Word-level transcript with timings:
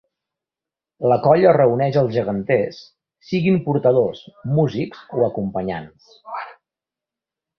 La 1.11 1.17
colla 1.25 1.51
reuneix 1.57 1.99
els 2.01 2.15
geganters, 2.15 2.79
siguin 3.33 3.61
portadors, 3.67 4.23
músics 4.61 5.03
o 5.19 5.23
acompanyants. 5.29 6.11